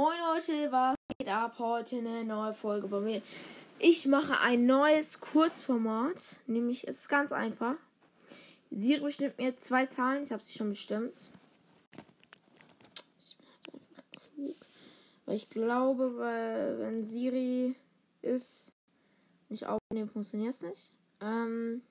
Moin 0.00 0.18
Leute, 0.18 0.72
was 0.72 0.96
geht 1.18 1.28
ab? 1.28 1.56
Heute 1.58 1.98
eine 1.98 2.24
neue 2.24 2.54
Folge 2.54 2.88
bei 2.88 3.00
mir. 3.00 3.22
Ich 3.78 4.06
mache 4.06 4.40
ein 4.40 4.64
neues 4.64 5.20
Kurzformat, 5.20 6.40
nämlich 6.46 6.88
es 6.88 7.00
ist 7.00 7.08
ganz 7.10 7.32
einfach. 7.32 7.74
Siri 8.70 9.02
bestimmt 9.02 9.36
mir 9.36 9.54
zwei 9.58 9.84
Zahlen, 9.84 10.22
ich 10.22 10.32
habe 10.32 10.42
sie 10.42 10.56
schon 10.56 10.70
bestimmt. 10.70 11.30
Ich 13.18 13.36
halt 13.36 13.74
einfach 13.74 14.22
klug. 14.34 14.56
Weil 15.26 15.36
ich 15.36 15.50
glaube, 15.50 16.16
weil, 16.16 16.78
wenn 16.78 17.04
Siri 17.04 17.76
ist, 18.22 18.72
nicht 19.50 19.66
aufnehmen, 19.66 20.08
funktioniert 20.08 20.54
es 20.54 20.62
nicht. 20.62 20.94
Ähm, 21.20 21.82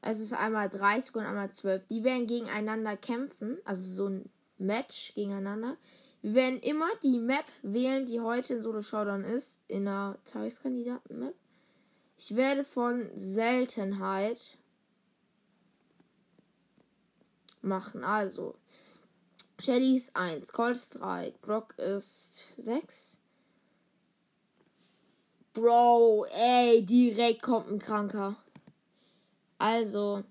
es 0.00 0.18
ist 0.20 0.32
einmal 0.32 0.70
30 0.70 1.14
und 1.14 1.26
einmal 1.26 1.50
12. 1.50 1.86
Die 1.88 2.04
werden 2.04 2.26
gegeneinander 2.26 2.96
kämpfen, 2.96 3.58
also 3.66 3.82
so 3.82 4.08
ein 4.08 4.30
Match 4.56 5.12
gegeneinander. 5.14 5.76
Werden 6.34 6.58
immer 6.58 6.88
die 7.04 7.20
Map 7.20 7.44
wählen, 7.62 8.04
die 8.04 8.18
heute 8.18 8.54
in 8.54 8.60
Solo 8.60 8.82
Showdown 8.82 9.22
ist, 9.22 9.60
in 9.68 9.84
der 9.84 10.18
Tageskandidaten-Map. 10.24 11.36
Ich 12.18 12.34
werde 12.34 12.64
von 12.64 13.08
Seltenheit 13.14 14.58
machen. 17.62 18.02
Also, 18.02 18.56
Shelly 19.60 19.98
ist 19.98 20.16
1, 20.16 20.52
Colt 20.52 20.74
ist 20.74 20.96
3, 20.96 21.32
Brock 21.42 21.78
ist 21.78 22.56
6. 22.56 23.20
Bro, 25.52 26.26
ey, 26.30 26.84
direkt 26.84 27.42
kommt 27.42 27.70
ein 27.70 27.78
Kranker. 27.78 28.34
Also, 29.58 30.24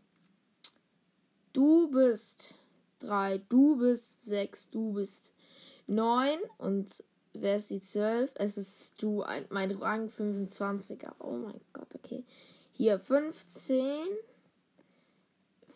du 1.53 1.89
bist 1.89 2.55
3, 2.99 3.37
du 3.47 3.77
bist 3.77 4.25
6, 4.25 4.71
du 4.71 4.91
bist 4.91 5.31
9 5.87 6.39
und 6.57 7.03
wer 7.33 7.57
ist 7.57 7.69
die 7.69 7.81
12? 7.81 8.31
Es 8.35 8.57
ist 8.57 9.01
du, 9.01 9.21
ein, 9.21 9.45
mein 9.49 9.71
Rang 9.71 10.09
25er. 10.09 11.13
Oh 11.19 11.33
mein 11.33 11.59
Gott, 11.73 11.93
okay. 11.95 12.23
Hier 12.71 12.99
15. 12.99 14.07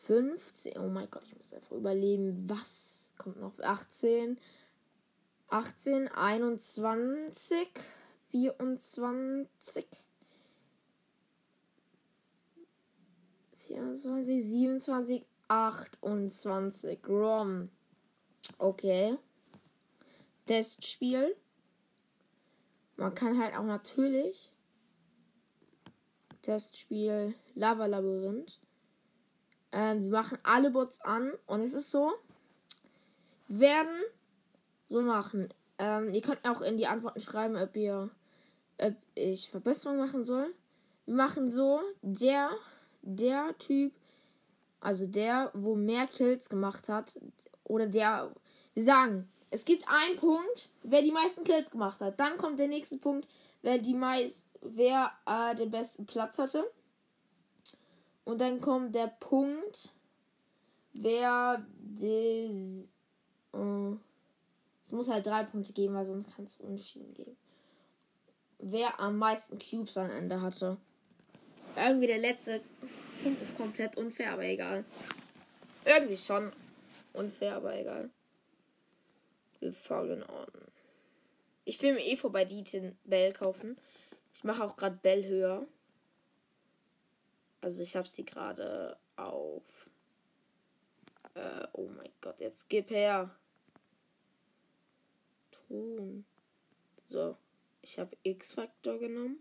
15. 0.02 0.78
Oh 0.78 0.88
mein 0.88 1.10
Gott, 1.10 1.24
ich 1.26 1.38
muss 1.38 1.54
einfach 1.54 1.72
überleben. 1.72 2.46
Was 2.50 3.12
kommt 3.18 3.40
noch? 3.40 3.54
18. 3.60 4.40
18, 5.50 6.08
21, 6.10 7.68
24. 8.32 9.86
24, 13.56 14.44
27, 14.44 15.26
28. 15.48 17.00
ROM. 17.08 17.70
Okay. 18.58 19.18
Testspiel. 20.50 21.36
Man 22.98 23.14
kann 23.14 23.38
halt 23.40 23.56
auch 23.56 23.64
natürlich 23.64 24.52
Testspiel 26.42 27.36
Lava 27.54 27.86
Labyrinth. 27.86 28.60
Ähm, 29.72 30.06
wir 30.06 30.18
machen 30.18 30.40
alle 30.42 30.72
Bots 30.72 31.02
an 31.02 31.32
und 31.46 31.62
es 31.62 31.74
ist 31.74 31.92
so. 31.92 32.12
Werden 33.48 34.02
so 34.88 35.04
machen. 35.04 35.50
Ähm, 35.78 36.12
ihr 36.16 36.22
könnt 36.22 36.50
auch 36.50 36.62
in 36.62 36.78
die 36.78 36.88
Antworten 36.88 37.22
schreiben, 37.22 37.56
ob 37.56 37.76
ihr 37.76 38.10
ob 38.82 38.96
ich 39.14 39.52
Verbesserungen 39.52 40.02
machen 40.02 40.24
soll. 40.24 40.56
Wir 41.06 41.14
machen 41.14 41.52
so, 41.52 41.80
der 42.02 42.50
der 43.04 43.56
Typ, 43.60 43.94
also 44.80 45.06
der, 45.06 45.52
wo 45.54 45.76
mehr 45.76 46.08
Kills 46.08 46.50
gemacht 46.50 46.90
hat, 46.90 47.20
oder 47.66 47.86
der, 47.86 48.34
wir 48.74 48.84
sagen, 48.84 49.30
es 49.52 49.66
gibt 49.66 49.86
einen 49.88 50.16
Punkt, 50.18 50.70
wer 50.84 51.02
die 51.02 51.12
meisten 51.12 51.44
Kills 51.44 51.72
gemacht 51.72 52.00
hat. 52.02 52.20
Dann 52.20 52.38
kommt 52.38 52.60
der 52.60 52.68
nächste 52.68 52.98
Punkt, 52.98 53.28
wer 53.62 53.78
die 53.78 53.94
meist, 53.94 54.46
wer 54.62 55.12
äh, 55.26 55.56
den 55.56 55.72
besten 55.72 56.06
Platz 56.06 56.38
hatte. 56.38 56.70
Und 58.26 58.40
dann 58.40 58.62
kommt 58.62 58.94
der 58.94 59.08
Punkt, 59.08 59.90
wer 60.94 61.66
des, 61.80 62.96
äh, 63.54 63.96
es 64.86 64.92
muss 64.92 65.10
halt 65.10 65.26
drei 65.26 65.44
Punkte 65.44 65.74
geben, 65.74 65.96
weil 65.96 66.06
sonst 66.06 66.36
kann 66.36 66.46
es 66.46 66.58
unentschieden 66.58 67.14
geben. 67.14 67.36
Wer 68.60 69.00
am 69.00 69.18
meisten 69.18 69.58
Cubes 69.58 69.98
am 69.98 70.12
Ende 70.12 70.42
hatte. 70.42 70.78
Irgendwie 71.76 72.08
der 72.08 72.18
letzte 72.18 72.62
Punkt 73.24 73.42
ist 73.42 73.58
komplett 73.58 73.98
unfair, 73.98 74.34
aber 74.34 74.44
egal. 74.44 74.84
Irgendwie 75.86 76.18
schon 76.18 76.52
unfair, 77.14 77.56
aber 77.56 77.80
egal. 77.80 78.10
Wir 79.60 79.74
fangen 79.74 80.24
an. 80.24 80.48
Ich 81.66 81.82
will 81.82 81.94
mir 81.94 82.06
eh 82.06 82.18
vorbei 82.18 82.46
die 82.46 82.64
Bell 83.04 83.34
kaufen. 83.34 83.78
Ich 84.34 84.44
mache 84.44 84.64
auch 84.64 84.78
gerade 84.78 84.98
Bell 84.98 85.26
höher. 85.26 85.68
Also 87.62 87.84
ich 87.84 87.96
habe 87.96 88.08
sie 88.08 88.26
gerade 88.26 88.98
auf. 89.16 89.90
Äh, 91.36 91.68
oh 91.74 91.88
mein 91.88 92.12
Gott, 92.22 92.40
jetzt 92.40 92.70
gib 92.70 92.90
her. 92.90 93.36
Ton. 95.52 96.26
So, 97.06 97.38
ich 97.82 98.00
habe 98.00 98.16
X-Faktor 98.24 98.98
genommen 98.98 99.40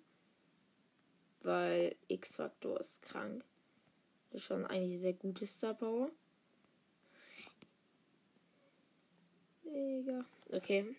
weil 1.43 1.97
X-Faktor 2.09 2.81
ist 2.81 3.03
krank. 3.03 3.45
Das 4.31 4.43
ist 4.43 4.47
schon 4.47 4.67
eigentlich 4.67 5.01
sehr 5.01 5.15
gute 5.15 5.47
Star 5.47 5.75
Power. 5.75 6.11
Digga. 9.69 10.25
Okay. 10.51 10.97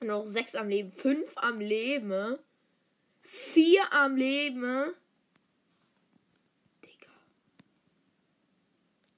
Noch 0.00 0.24
sechs 0.24 0.54
am 0.54 0.68
Leben. 0.68 0.90
Fünf 0.92 1.32
am 1.36 1.60
Leben. 1.60 2.38
Vier 3.20 3.92
am 3.92 4.16
Leben. 4.16 4.94
Digga. 6.84 7.12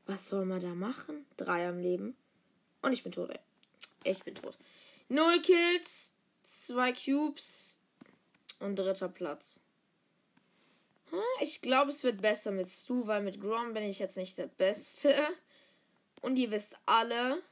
Was 0.06 0.28
soll 0.28 0.44
man 0.44 0.60
da 0.60 0.74
machen? 0.74 1.26
Drei 1.36 1.68
am 1.68 1.78
Leben. 1.78 2.16
Und 2.82 2.92
ich 2.92 3.02
bin 3.02 3.12
tot, 3.12 3.30
ey. 3.30 3.40
Ich 4.04 4.22
bin 4.22 4.34
tot. 4.34 4.58
Null 5.08 5.40
Kills. 5.40 6.12
Zwei 6.42 6.92
Cubes. 6.92 7.78
Und 8.60 8.78
dritter 8.78 9.08
Platz. 9.08 9.60
Ich 11.40 11.62
glaube, 11.62 11.90
es 11.90 12.02
wird 12.02 12.20
besser 12.20 12.50
mit 12.50 12.70
Stu, 12.70 13.06
weil 13.06 13.22
mit 13.22 13.40
Grom 13.40 13.72
bin 13.72 13.84
ich 13.84 13.98
jetzt 13.98 14.16
nicht 14.16 14.36
der 14.38 14.46
Beste. 14.46 15.14
Und 16.20 16.36
ihr 16.36 16.50
wisst 16.50 16.76
alle, 16.86 17.42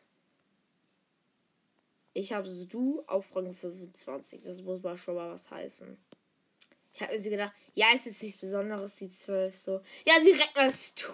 ich 2.14 2.32
habe 2.32 2.48
Stu 2.48 3.02
auf 3.06 3.34
Rang 3.34 3.52
25. 3.52 4.42
Das 4.42 4.62
muss 4.62 4.82
mal 4.82 4.96
schon 4.96 5.14
mal 5.14 5.30
was 5.30 5.50
heißen. 5.50 5.96
Ich 6.94 7.00
habe 7.00 7.12
mir 7.12 7.18
so 7.18 7.30
gedacht, 7.30 7.52
ja, 7.74 7.86
ist 7.94 8.06
jetzt 8.06 8.22
nichts 8.22 8.38
Besonderes, 8.38 8.96
die 8.96 9.10
12 9.10 9.56
so. 9.56 9.80
Ja, 10.06 10.20
direkt 10.20 10.54
mal 10.54 10.70
Stu. 10.70 11.12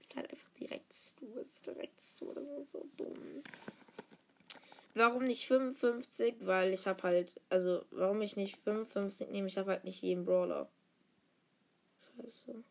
Ist 0.00 0.14
halt 0.14 0.30
einfach 0.30 0.50
direkt 0.58 0.92
Stu. 0.94 1.26
Ist 1.38 1.66
direkt 1.66 2.00
Stu. 2.00 2.32
Das 2.32 2.44
ist 2.60 2.72
so 2.72 2.86
dumm. 2.96 3.42
Warum 4.94 5.24
nicht 5.24 5.46
55? 5.48 6.36
Weil 6.40 6.72
ich 6.72 6.86
habe 6.86 7.02
halt, 7.02 7.32
also 7.50 7.84
warum 7.90 8.22
ich 8.22 8.36
nicht 8.36 8.56
55 8.62 9.28
nehme, 9.30 9.48
ich 9.48 9.58
habe 9.58 9.72
halt 9.72 9.84
nicht 9.84 10.02
jeden 10.02 10.24
Brawler. 10.24 10.68
Scheiße. 12.16 12.62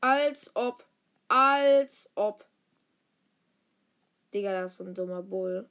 Als 0.00 0.50
ob, 0.54 0.86
als 1.28 2.10
ob. 2.14 2.47
Digga, 4.32 4.52
das 4.52 4.74
ist 4.74 4.80
ein 4.80 4.94
dummer 4.94 5.22
Bull. 5.22 5.68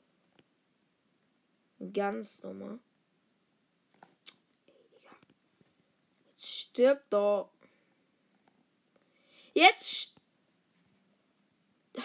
Ganz 1.94 2.42
dummer. 2.42 2.80
Jetzt 6.30 6.48
stirbt 6.48 7.14
doch. 7.14 7.52
Jetzt. 9.54 10.16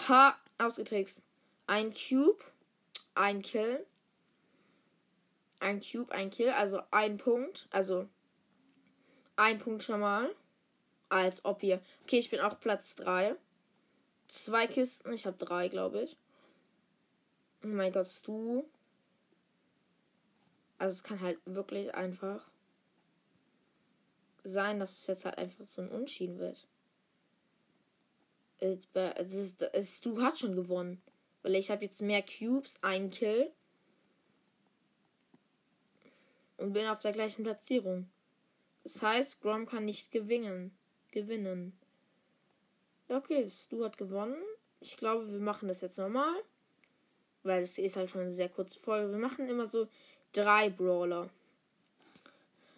Ha, 0.07 0.35
ausgetrickst 0.57 1.23
ein 1.67 1.93
Cube, 1.93 2.43
ein 3.15 3.41
Kill. 3.41 3.85
Ein 5.59 5.81
Cube, 5.81 6.11
ein 6.11 6.29
Kill, 6.29 6.49
also 6.49 6.81
ein 6.91 7.17
Punkt. 7.17 7.67
Also 7.71 8.07
ein 9.35 9.59
Punkt 9.59 9.83
schon 9.83 9.99
mal. 9.99 10.33
Als 11.09 11.45
ob 11.45 11.63
ihr. 11.63 11.81
Okay, 12.03 12.19
ich 12.19 12.29
bin 12.29 12.41
auch 12.41 12.59
Platz 12.59 12.95
3. 12.95 13.35
Zwei 14.27 14.67
Kisten, 14.67 15.13
ich 15.13 15.25
habe 15.25 15.37
drei, 15.37 15.67
glaube 15.67 16.01
ich. 16.03 16.17
Oh 17.63 17.67
mein 17.67 17.91
Gott, 17.91 18.07
du. 18.25 18.69
Also 20.77 20.93
es 20.93 21.03
kann 21.03 21.21
halt 21.21 21.39
wirklich 21.45 21.93
einfach 21.95 22.45
sein, 24.43 24.79
dass 24.79 24.99
es 24.99 25.07
jetzt 25.07 25.25
halt 25.25 25.37
einfach 25.37 25.67
so 25.67 25.81
ein 25.81 25.89
Unschieden 25.89 26.39
wird. 26.39 26.67
Du 28.59 30.21
hast 30.21 30.39
schon 30.39 30.55
gewonnen. 30.55 31.01
Weil 31.41 31.55
ich 31.55 31.69
habe 31.69 31.83
jetzt 31.83 32.01
mehr 32.01 32.23
Cubes, 32.23 32.77
ein 32.81 33.09
Kill. 33.09 33.51
Und 36.57 36.73
bin 36.73 36.87
auf 36.87 36.99
der 36.99 37.11
gleichen 37.11 37.43
Platzierung. 37.43 38.09
Das 38.83 39.01
heißt, 39.01 39.41
Grom 39.41 39.65
kann 39.65 39.85
nicht 39.85 40.11
gewinnen. 40.11 40.77
Gewinnen. 41.11 41.77
Okay, 43.09 43.49
Stu 43.49 43.83
hat 43.83 43.97
gewonnen. 43.97 44.41
ich 44.79 44.97
glaube, 44.97 45.31
wir 45.31 45.39
machen 45.39 45.67
das 45.67 45.81
jetzt 45.81 45.97
nochmal. 45.97 46.43
Weil 47.43 47.63
es 47.63 47.77
ist 47.77 47.95
halt 47.95 48.09
schon 48.09 48.21
eine 48.21 48.33
sehr 48.33 48.49
kurze 48.49 48.79
Folge. 48.79 49.11
Wir 49.11 49.19
machen 49.19 49.47
immer 49.49 49.67
so 49.67 49.87
drei 50.31 50.69
Brawler. 50.69 51.29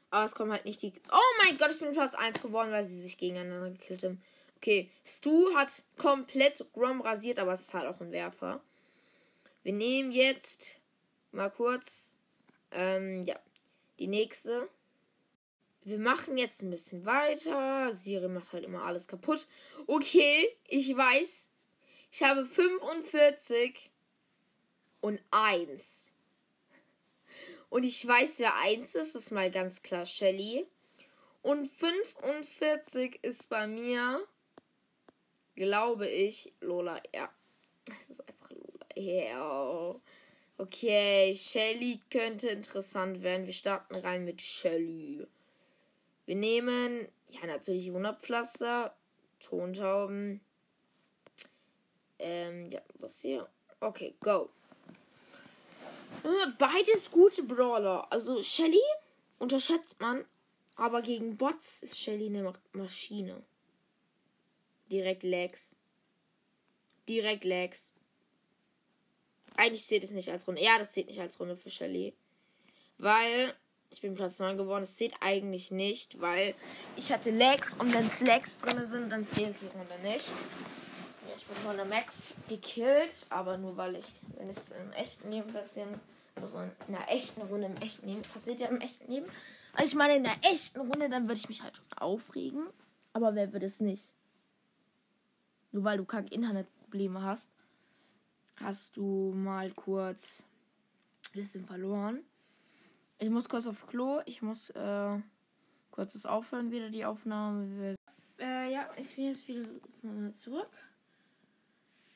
Aber 0.10 0.26
es 0.26 0.36
kommen 0.36 0.52
halt 0.52 0.66
nicht 0.66 0.82
die. 0.82 0.94
Oh 1.12 1.44
mein 1.44 1.58
Gott, 1.58 1.72
ich 1.72 1.80
bin 1.80 1.94
Platz 1.94 2.16
1 2.16 2.42
geworden, 2.42 2.72
weil 2.72 2.84
sie 2.84 3.02
sich 3.02 3.18
gegeneinander 3.18 3.70
gekillt 3.70 4.04
haben. 4.04 4.22
Okay, 4.58 4.90
Stu 5.04 5.54
hat 5.56 5.70
komplett 5.98 6.66
Grom 6.74 7.02
rasiert, 7.02 7.38
aber 7.40 7.54
es 7.54 7.62
ist 7.62 7.74
halt 7.74 7.86
auch 7.86 8.00
ein 8.00 8.12
Werfer. 8.12 8.62
Wir 9.64 9.74
nehmen 9.74 10.12
jetzt 10.12 10.80
mal 11.32 11.50
kurz. 11.50 12.18
Ähm, 12.72 13.26
ja. 13.26 13.36
Die 14.00 14.08
nächste. 14.08 14.68
Wir 15.84 16.00
machen 16.00 16.38
jetzt 16.38 16.62
ein 16.62 16.70
bisschen 16.70 17.06
weiter. 17.06 17.94
Siri 17.94 18.28
macht 18.28 18.54
halt 18.54 18.64
immer 18.64 18.84
alles 18.84 19.08
kaputt. 19.08 19.48
Okay, 19.88 20.50
ich 20.68 20.96
weiß. 20.96 21.46
Ich 22.12 22.24
habe 22.24 22.46
45 22.46 23.92
und 25.06 25.22
1. 25.30 26.12
Und 27.70 27.84
ich 27.84 28.08
weiß, 28.08 28.40
wer 28.40 28.56
1 28.56 28.96
ist. 28.96 29.14
Ist 29.14 29.30
mal 29.30 29.52
ganz 29.52 29.84
klar 29.84 30.04
Shelly. 30.04 30.66
Und 31.44 31.68
45 31.68 33.20
ist 33.24 33.48
bei 33.50 33.68
mir, 33.68 34.26
glaube 35.56 36.08
ich, 36.08 36.54
Lola. 36.60 37.00
Ja, 37.14 37.32
es 38.02 38.10
ist 38.10 38.28
einfach 38.28 38.50
Lola. 38.50 38.88
Ja. 38.96 39.96
Okay, 40.58 41.36
Shelly 41.36 42.02
könnte 42.10 42.48
interessant 42.50 43.22
werden. 43.22 43.46
Wir 43.46 43.54
starten 43.54 43.94
rein 43.94 44.26
mit 44.26 44.42
Shelly. 44.42 45.28
Wir 46.26 46.36
nehmen, 46.36 47.08
ja, 47.30 47.46
natürlich 47.46 47.94
Wunderpflaster, 47.94 48.96
Tontauben. 49.40 50.42
Ähm, 52.18 52.72
ja, 52.72 52.82
das 53.00 53.22
hier. 53.22 53.48
Okay, 53.80 54.16
go. 54.22 54.50
Äh, 56.26 56.48
beides 56.58 57.12
gute 57.12 57.44
Brawler. 57.44 58.12
Also 58.12 58.42
Shelly 58.42 58.82
unterschätzt 59.38 60.02
man, 60.02 60.26
aber 60.76 61.04
gegen 61.04 61.38
Bots 61.38 61.84
ist 61.84 62.00
Shelly 62.00 62.26
eine 62.26 62.52
Maschine. 62.74 63.44
Direkt 64.92 65.22
Legs. 65.22 65.76
Direkt 67.08 67.44
Legs. 67.44 67.92
Eigentlich 69.56 69.86
zählt 69.86 70.04
es 70.04 70.12
nicht 70.12 70.32
als 70.32 70.48
Runde. 70.48 70.64
Ja, 70.64 70.80
das 70.80 70.94
zählt 70.94 71.08
nicht 71.08 71.20
als 71.20 71.40
Runde 71.40 71.56
für 71.56 71.70
Shelly. 71.70 72.14
Weil 72.98 73.54
ich 73.92 74.02
bin 74.02 74.16
Platz 74.16 74.40
9 74.40 74.58
geworden. 74.58 74.82
Das 74.82 74.96
zählt 74.96 75.14
eigentlich 75.20 75.70
nicht, 75.70 76.20
weil 76.20 76.56
ich 76.98 77.12
hatte 77.12 77.30
Legs 77.30 77.76
und 77.76 77.94
wenn 77.94 78.08
es 78.08 78.22
Legs 78.22 78.58
drin 78.58 78.84
sind, 78.84 79.12
dann 79.12 79.28
zählt 79.28 79.62
die 79.62 79.68
Runde 79.68 80.00
nicht. 80.04 80.32
Ich 81.38 81.46
bin 81.46 81.56
von 81.58 81.76
der 81.76 81.86
Max 81.86 82.38
gekillt, 82.48 83.28
aber 83.30 83.58
nur 83.58 83.78
weil 83.78 83.98
ich, 83.98 84.08
wenn 84.38 84.50
es 84.50 84.72
im 84.72 84.92
echten 84.94 85.30
Leben 85.30 85.54
passieren, 85.54 86.00
also 86.36 86.60
in 86.60 86.96
einer 86.96 87.10
echten 87.10 87.42
Runde 87.42 87.68
im 87.68 87.78
echten 87.78 88.08
Leben, 88.08 88.22
passiert 88.22 88.60
ja 88.60 88.68
im 88.68 88.82
echten 88.82 89.12
Leben. 89.12 89.26
Also 89.74 89.86
ich 89.86 89.96
meine, 89.96 90.16
in 90.16 90.26
einer 90.26 90.44
echten 90.44 90.80
Runde, 90.80 91.10
dann 91.10 91.24
würde 91.24 91.40
ich 91.40 91.50
mich 91.50 91.64
halt 91.64 91.78
schon 91.78 91.98
aufregen. 91.98 92.68
Aber 93.14 93.36
wer 93.36 93.54
würde 93.54 93.66
es 93.66 93.80
nicht? 93.80 94.14
Nur 95.72 95.84
weil 95.84 95.98
du 95.98 96.06
krank 96.06 96.32
Internetprobleme 96.32 97.22
hast, 97.22 97.50
hast 98.58 98.96
du 98.98 99.34
mal 99.36 99.72
kurz 99.72 100.44
ein 101.28 101.42
bisschen 101.42 101.66
verloren. 101.66 102.22
Ich 103.18 103.30
muss 103.30 103.50
kurz 103.50 103.68
auf 103.68 103.88
Klo. 103.88 104.22
Ich 104.26 104.42
muss 104.42 104.70
äh, 104.72 105.20
kurzes 105.92 106.26
aufhören, 106.26 106.72
wieder 106.72 106.90
die 106.90 107.06
Aufnahme. 107.06 107.96
Äh, 108.40 108.72
ja, 108.72 108.90
ich 108.98 109.16
bin 109.16 109.26
jetzt 109.26 109.48
wieder 109.48 109.66
zurück. 110.34 110.72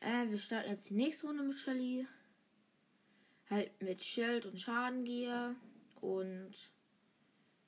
Äh, 0.01 0.29
wir 0.29 0.37
starten 0.37 0.69
jetzt 0.69 0.89
die 0.89 0.95
nächste 0.95 1.27
Runde 1.27 1.43
mit 1.43 1.57
Shelly. 1.57 2.07
Halt 3.49 3.81
mit 3.81 4.03
Schild 4.03 4.45
und 4.45 4.59
Schadengier 4.59 5.55
und 6.01 6.53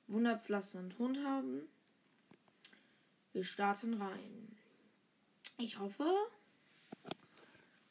Wunderpflaster 0.06 0.78
und 0.78 0.98
Hund 0.98 1.24
haben. 1.24 1.62
Wir 3.32 3.44
starten 3.44 3.94
rein. 3.94 4.56
Ich 5.58 5.78
hoffe. 5.78 6.06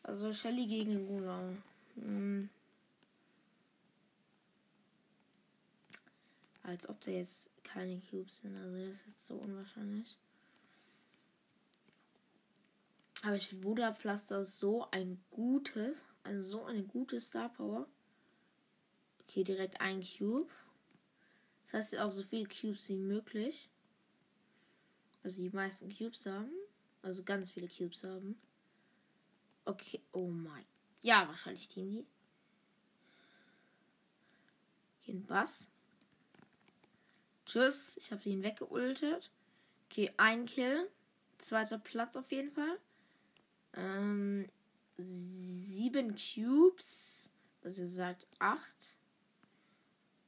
Also 0.04 0.32
Shelly 0.32 0.68
gegen 0.68 1.08
Luna. 1.08 1.54
Hm. 1.96 2.50
Als 6.64 6.88
ob 6.88 7.02
da 7.02 7.12
jetzt 7.12 7.50
keine 7.64 8.00
Cubes 8.00 8.40
sind. 8.42 8.56
Also 8.56 8.86
das 8.86 9.02
ist 9.08 9.26
so 9.26 9.36
unwahrscheinlich. 9.36 10.18
Aber 13.24 13.36
ich 13.36 13.50
finde 13.50 13.66
Wunderpflaster 13.66 14.46
so 14.46 14.90
ein 14.92 15.24
gutes, 15.30 15.98
also 16.24 16.44
so 16.44 16.66
eine 16.66 16.84
gute 16.84 17.20
Star 17.20 17.50
Power. 17.50 17.88
Okay, 19.22 19.44
direkt 19.44 19.80
ein 19.80 20.04
Cube. 20.04 20.52
Das 21.64 21.74
heißt 21.74 21.98
auch 22.00 22.12
so 22.12 22.24
viele 22.24 22.48
Cubes 22.48 22.90
wie 22.90 22.98
möglich. 22.98 23.70
Also 25.24 25.42
die 25.42 25.50
meisten 25.50 25.96
Cubes 25.96 26.26
haben. 26.26 26.52
Also 27.02 27.24
ganz 27.24 27.52
viele 27.52 27.68
Cubes 27.68 28.04
haben. 28.04 28.40
Okay, 29.66 30.02
oh 30.12 30.28
mein. 30.28 30.66
Ja, 31.02 31.28
wahrscheinlich 31.28 31.68
Team 31.68 31.90
die. 31.90 32.06
Ein 35.08 35.26
Bass. 35.26 35.68
Tschüss. 37.46 37.98
Ich 37.98 38.12
habe 38.12 38.28
ihn 38.30 38.44
weggeultet. 38.44 39.32
Okay, 39.86 40.12
ein 40.18 40.46
Kill. 40.46 40.90
Zweiter 41.38 41.80
Platz 41.80 42.16
auf 42.16 42.32
jeden 42.32 42.52
Fall. 42.52 42.80
Ähm, 43.74 44.48
sieben 44.98 46.16
Cubes. 46.16 47.30
Was 47.62 47.78
ihr 47.78 47.88
sagt, 47.88 48.28
acht. 48.40 48.96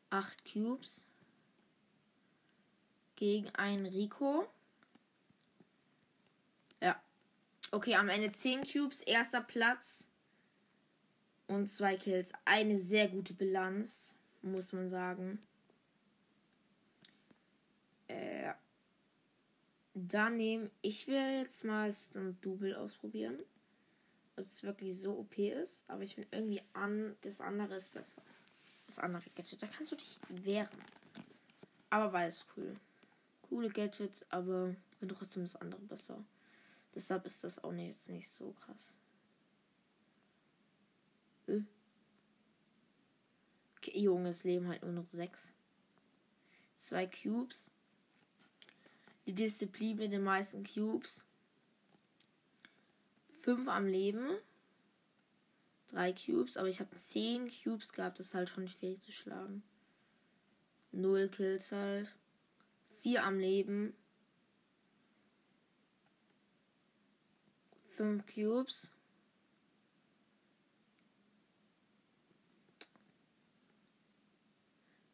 Acht 0.10 0.44
Cubes. 0.52 1.06
Gegen 3.16 3.50
einen 3.52 3.86
Rico. 3.86 4.48
Ja. 6.82 7.02
Okay, 7.72 7.96
am 7.96 8.10
Ende 8.10 8.32
zehn 8.32 8.64
Cubes. 8.64 9.02
Erster 9.02 9.42
Platz. 9.42 10.06
Und 11.48 11.72
zwei 11.72 11.98
Kills. 11.98 12.32
Eine 12.46 12.80
sehr 12.80 13.08
gute 13.10 13.34
Bilanz, 13.34 14.14
muss 14.42 14.74
man 14.74 14.90
sagen. 14.90 15.42
Äh, 18.08 18.54
dann 19.94 20.38
nehme 20.38 20.72
ich 20.82 21.08
will 21.08 21.40
jetzt 21.40 21.64
mal 21.64 21.94
ein 22.16 22.40
Double 22.42 22.76
ausprobieren. 22.76 23.40
Ob 24.36 24.48
es 24.48 24.64
wirklich 24.64 25.00
so 25.00 25.18
OP 25.20 25.38
ist. 25.38 25.90
Aber 25.90 26.04
ich 26.04 26.16
bin 26.16 26.26
irgendwie 26.32 26.62
an. 26.74 27.16
Das 27.22 27.42
andere 27.42 27.76
ist 27.76 27.94
besser. 27.94 28.22
Das 28.86 29.00
andere 29.00 29.24
Gadget. 29.36 29.62
Da 29.62 29.68
kannst 29.68 29.92
du 29.92 29.96
dich 29.96 30.20
wehren. 30.30 30.70
Aber 31.90 32.12
war 32.14 32.26
es 32.26 32.48
cool. 32.58 32.76
Coole 33.44 33.70
Gadgets, 33.70 34.26
aber 34.30 34.76
trotzdem 35.08 35.44
das 35.44 35.56
andere 35.56 35.82
besser. 35.82 36.24
Deshalb 36.96 37.26
ist 37.26 37.44
das 37.44 37.64
auch 37.64 37.72
nicht, 37.72 37.88
jetzt 37.88 38.10
nicht 38.10 38.30
so 38.30 38.52
krass. 38.54 38.94
Äh. 41.48 41.62
Okay, 43.78 44.00
Junge, 44.00 44.30
es 44.30 44.44
leben 44.44 44.68
halt 44.68 44.82
nur 44.82 44.94
noch 44.94 45.10
sechs. 45.10 45.52
Zwei 46.78 47.06
Cubes 47.06 47.70
die 49.26 49.34
Disziplin 49.34 49.98
mit 49.98 50.12
den 50.12 50.24
meisten 50.24 50.64
Cubes. 50.64 51.24
5 53.44 53.68
am 53.68 53.88
Leben. 53.88 54.38
3 55.90 56.14
Cubes, 56.14 56.58
aber 56.58 56.70
ich 56.70 56.80
habe 56.80 56.96
10 56.96 57.52
Cubes 57.52 57.94
gehabt. 57.94 58.18
Das 58.18 58.28
ist 58.28 58.34
halt 58.34 58.50
schon 58.50 58.68
schwierig 58.68 59.02
zu 59.02 59.12
schlagen. 59.12 59.64
0 60.92 61.30
Kills 61.30 61.72
halt. 61.72 62.16
4 63.02 63.24
am 63.24 63.38
Leben. 63.38 63.94
5 67.98 68.26
Cubes. 68.34 68.92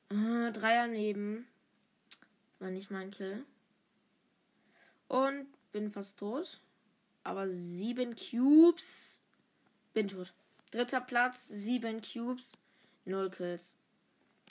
Äh, 0.10 0.52
3 0.52 0.84
am 0.84 0.92
Leben. 0.92 1.48
War 2.60 2.70
nicht 2.70 2.92
mein 2.92 3.12
Kill. 3.12 3.46
Und 5.08 5.48
bin 5.72 5.92
fast 5.92 6.20
tot. 6.20 6.62
Aber 7.30 7.48
sieben 7.48 8.16
Cubes. 8.16 9.22
Bin 9.94 10.08
tot. 10.08 10.34
Dritter 10.72 11.00
Platz, 11.00 11.48
sieben 11.48 12.02
Cubes, 12.02 12.58
null 13.06 13.30
Kills. 13.30 13.76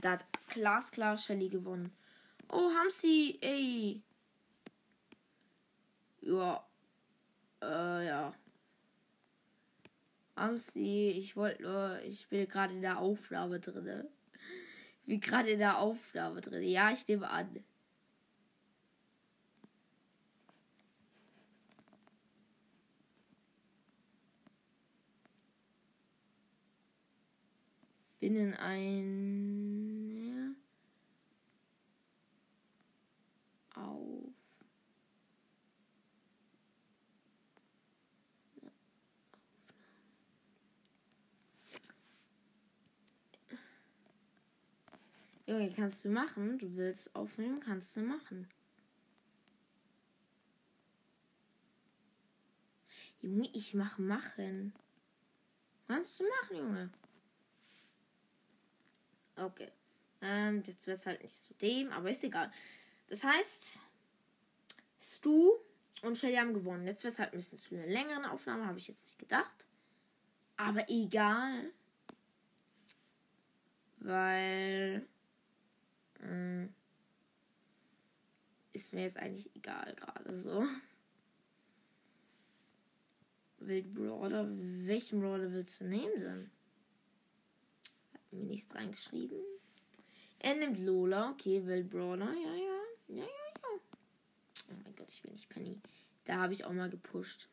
Da 0.00 0.12
hat 0.12 0.24
glasklar 0.46 1.16
Shelly 1.16 1.48
gewonnen. 1.48 1.92
Oh, 2.48 2.70
haben 2.70 2.88
sie, 2.88 3.36
ey. 3.40 4.00
Ja. 6.20 6.64
Äh, 7.62 8.06
ja. 8.06 8.32
Haben 10.36 10.56
sie, 10.56 11.10
ich 11.10 11.34
wollte 11.34 11.62
nur, 11.62 12.00
ich 12.02 12.28
bin 12.28 12.46
gerade 12.46 12.74
in 12.74 12.82
der 12.82 13.00
Aufnahme 13.00 13.58
drin. 13.58 14.06
Bin 15.04 15.20
gerade 15.20 15.50
in 15.50 15.58
der 15.58 15.78
Aufnahme 15.78 16.40
drin. 16.42 16.62
Ja, 16.62 16.92
ich 16.92 17.08
nehme 17.08 17.28
an. 17.28 17.64
Binnen 28.28 28.52
ein. 28.56 30.54
Auf. 33.74 34.34
Junge, 45.46 45.72
kannst 45.72 46.04
du 46.04 46.10
machen. 46.10 46.58
Du 46.58 46.76
willst 46.76 47.16
aufnehmen, 47.16 47.60
kannst 47.60 47.96
du 47.96 48.02
machen. 48.02 48.46
Junge, 53.22 53.48
ich 53.54 53.72
mach 53.72 53.96
machen. 53.96 54.74
Kannst 55.86 56.20
du 56.20 56.24
machen, 56.28 56.56
Junge. 56.58 56.90
Okay. 59.38 59.70
Ähm, 60.20 60.62
jetzt 60.66 60.86
wird 60.86 60.98
es 60.98 61.06
halt 61.06 61.22
nicht 61.22 61.36
zu 61.36 61.54
dem, 61.54 61.92
aber 61.92 62.10
ist 62.10 62.24
egal. 62.24 62.50
Das 63.08 63.22
heißt, 63.24 63.80
Stu 65.00 65.52
und 66.02 66.18
Shelly 66.18 66.34
haben 66.34 66.54
gewonnen. 66.54 66.86
Jetzt 66.86 67.04
wird 67.04 67.14
es 67.14 67.20
halt 67.20 67.32
ein 67.32 67.38
bisschen 67.38 67.58
zu 67.58 67.74
einer 67.74 67.86
längeren 67.86 68.24
Aufnahme, 68.24 68.66
habe 68.66 68.78
ich 68.78 68.88
jetzt 68.88 69.04
nicht 69.04 69.18
gedacht. 69.18 69.66
Aber 70.56 70.88
egal. 70.88 71.70
Weil. 73.98 75.06
Mh, 76.20 76.64
mm, 76.64 76.74
ist 78.72 78.92
mir 78.92 79.02
jetzt 79.02 79.16
eigentlich 79.16 79.54
egal 79.56 79.94
gerade 79.94 80.36
so. 80.36 80.64
Wild 83.58 83.92
Brawler. 83.94 84.46
Welchen 84.48 85.20
Brawler 85.20 85.50
willst 85.52 85.80
du 85.80 85.84
nehmen 85.84 86.20
denn? 86.20 86.50
Mir 88.30 88.44
nichts 88.44 88.74
reingeschrieben. 88.74 89.38
Er 90.38 90.54
nimmt 90.54 90.78
Lola. 90.78 91.30
Okay, 91.30 91.64
Wild 91.66 91.90
Brawler. 91.90 92.32
Ja, 92.32 92.54
ja. 92.54 92.78
Ja, 93.08 93.16
ja, 93.16 93.22
ja. 93.24 93.78
Oh 94.70 94.74
mein 94.84 94.94
Gott, 94.96 95.08
ich 95.08 95.24
will 95.24 95.32
nicht 95.32 95.48
Penny. 95.48 95.80
Da 96.24 96.36
habe 96.36 96.52
ich 96.52 96.64
auch 96.64 96.72
mal 96.72 96.90
gepusht. 96.90 97.48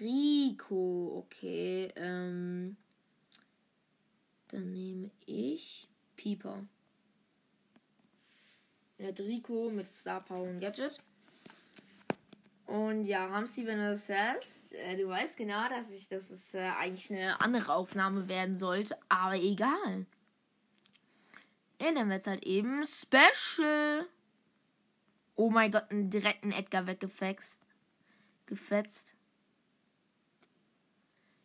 Rico. 0.00 1.18
Okay. 1.18 1.92
Ähm. 1.96 2.76
Dann 4.48 4.70
nehme 4.70 5.10
ich 5.26 5.88
Pieper. 6.16 6.66
Er 8.98 9.08
hat 9.08 9.20
Rico 9.20 9.70
mit 9.70 9.92
Star 9.92 10.24
Power 10.24 10.48
und 10.48 10.60
Gadget. 10.60 11.02
Und 12.66 13.04
ja, 13.04 13.26
Ramsey, 13.26 13.66
wenn 13.66 13.78
du 13.78 13.90
das 13.90 14.08
hörst, 14.08 14.72
äh, 14.72 14.96
du 14.96 15.08
weißt 15.08 15.36
genau, 15.36 15.68
dass 15.68 15.90
ich, 15.90 16.08
dass 16.08 16.30
es 16.30 16.54
äh, 16.54 16.60
eigentlich 16.60 17.10
eine 17.10 17.40
andere 17.40 17.74
Aufnahme 17.74 18.28
werden 18.28 18.56
sollte, 18.56 18.96
aber 19.08 19.34
egal. 19.34 20.06
Ja, 21.80 21.92
dann 21.92 22.08
wird 22.08 22.20
es 22.20 22.26
halt 22.26 22.44
eben 22.44 22.84
Special. 22.86 24.06
Oh 25.34 25.50
mein 25.50 25.72
Gott, 25.72 25.90
einen 25.90 26.10
direkten 26.10 26.52
Edgar 26.52 26.86
weggefetzt. 26.86 27.60
Gefetzt. 28.46 29.16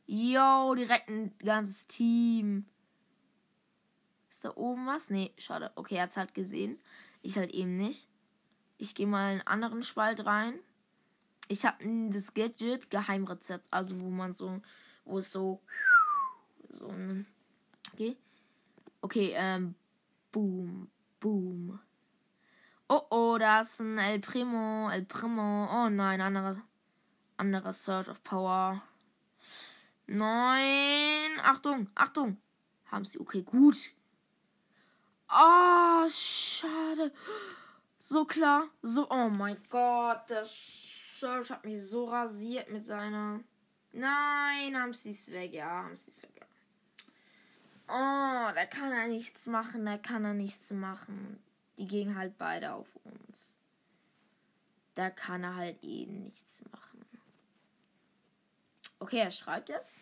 Yo, 0.05 0.75
direkt 0.75 1.09
ein 1.09 1.35
ganzes 1.39 1.87
Team. 1.87 2.65
Ist 4.29 4.45
da 4.45 4.55
oben 4.55 4.85
was? 4.85 5.09
Nee, 5.09 5.33
schade. 5.37 5.71
Okay, 5.75 5.95
er 5.95 6.03
hat 6.03 6.11
es 6.11 6.17
halt 6.17 6.33
gesehen. 6.35 6.79
Ich 7.21 7.37
halt 7.37 7.51
eben 7.51 7.75
nicht. 7.75 8.07
Ich 8.77 8.93
gehe 8.93 9.07
mal 9.07 9.33
in 9.33 9.39
einen 9.39 9.47
anderen 9.47 9.83
Spalt 9.83 10.25
rein 10.25 10.59
ich 11.47 11.65
habe 11.65 12.09
das 12.09 12.33
Gadget 12.33 12.89
Geheimrezept, 12.89 13.65
also 13.71 13.99
wo 13.99 14.09
man 14.09 14.33
so, 14.33 14.61
wo 15.05 15.19
es 15.19 15.31
so, 15.31 15.61
so 16.69 16.93
okay, 17.93 18.17
okay, 19.01 19.33
ähm, 19.35 19.75
boom, 20.31 20.89
boom. 21.19 21.79
Oh 22.89 23.01
oh, 23.09 23.37
da 23.37 23.61
ist 23.61 23.81
ein 23.81 23.97
El 23.97 24.19
Primo, 24.19 24.89
El 24.89 25.05
Primo. 25.05 25.67
Oh 25.71 25.89
nein, 25.89 26.21
anderer, 26.21 26.55
anderer 27.35 27.73
Surge 27.73 28.09
of 28.09 28.23
Power. 28.23 28.81
Nein, 30.07 31.37
Achtung, 31.43 31.89
Achtung. 31.95 32.37
Haben 32.85 33.03
sie, 33.03 33.19
okay, 33.19 33.41
gut. 33.41 33.91
Oh, 35.29 36.07
schade. 36.09 37.11
So 37.99 38.23
klar, 38.23 38.69
so, 38.81 39.09
oh 39.09 39.29
mein 39.29 39.57
Gott, 39.69 40.21
das 40.29 40.96
George 41.19 41.49
hat 41.49 41.65
mich 41.65 41.81
so 41.81 42.05
rasiert 42.05 42.69
mit 42.69 42.85
seiner. 42.85 43.39
Nein, 43.91 44.75
haben 44.75 44.93
sie 44.93 45.11
es 45.11 45.31
weg. 45.31 45.53
Ja, 45.53 45.83
haben 45.83 45.95
sie 45.95 46.11
es 46.11 46.23
weg. 46.23 46.45
Oh, 47.87 48.51
da 48.53 48.65
kann 48.65 48.91
er 48.91 49.07
nichts 49.07 49.47
machen. 49.47 49.85
Da 49.85 49.97
kann 49.97 50.25
er 50.25 50.33
nichts 50.33 50.71
machen. 50.71 51.41
Die 51.77 51.87
gehen 51.87 52.15
halt 52.15 52.37
beide 52.37 52.73
auf 52.73 52.87
uns. 53.03 53.55
Da 54.95 55.09
kann 55.09 55.43
er 55.43 55.55
halt 55.55 55.83
eben 55.83 56.23
nichts 56.23 56.63
machen. 56.71 57.05
Okay, 58.99 59.19
er 59.19 59.31
schreibt 59.31 59.69
jetzt. 59.69 60.01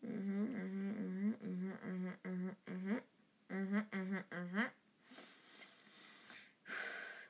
Mhm, 0.00 0.10
mhm, 0.10 1.36
mhm, 1.40 1.74
mhm, 1.82 2.18
mhm, 2.24 2.56
mhm, 2.66 3.02
mhm, 3.48 3.82
mhm, 3.82 3.86
mhm, 3.92 4.24
mhm. 4.30 4.66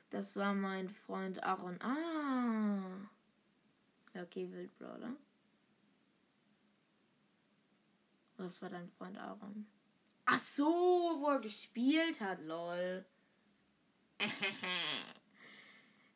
Das 0.09 0.35
war 0.37 0.53
mein 0.53 0.89
Freund 0.89 1.43
Aaron. 1.43 1.79
Ah. 1.81 3.09
Okay, 4.15 4.51
Wildbrawler. 4.51 5.15
Was 8.37 8.61
war 8.61 8.69
dein 8.69 8.89
Freund 8.89 9.17
Aaron? 9.17 9.67
Ach 10.25 10.39
so, 10.39 10.65
wo 11.19 11.27
er 11.27 11.39
gespielt 11.39 12.21
hat, 12.21 12.41
lol. 12.41 13.05